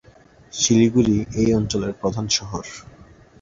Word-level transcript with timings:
শিলিগুড়ি 0.53 1.17
এই 1.35 1.49
অঞ্চলের 1.53 1.93
প্রধান 2.01 2.25
শহর। 2.29 2.63